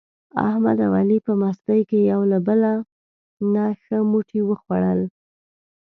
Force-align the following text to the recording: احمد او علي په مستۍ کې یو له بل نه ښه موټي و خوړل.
احمد 0.49 0.77
او 0.85 0.91
علي 0.99 1.17
په 1.25 1.33
مستۍ 1.41 1.81
کې 1.89 1.99
یو 2.11 2.21
له 2.31 2.37
بل 2.47 2.59
نه 3.53 3.65
ښه 3.81 3.97
موټي 4.11 4.41
و 4.43 4.49
خوړل. 4.61 5.01